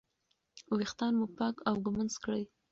ویښتان 0.77 1.13
مو 1.19 1.25
پاک 1.37 1.55
او 1.67 1.75
ږمنځ 1.83 2.13
کړئ. 2.23 2.43